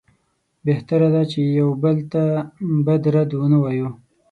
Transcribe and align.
بهتره 0.65 1.07
ده 1.13 1.21
چې 1.31 1.39
یو 1.59 1.69
بل 1.83 1.97
ته 2.11 2.23
بد 2.85 3.03
رد 3.15 3.29
ونه 3.35 3.57
وایو. 3.63 3.89